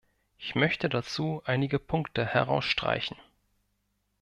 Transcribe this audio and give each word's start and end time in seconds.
Ich 0.39 0.55
möchte 0.55 0.89
dazu 0.89 1.43
einige 1.45 1.77
Punkte 1.77 2.25
herausstreichen. 2.25 3.15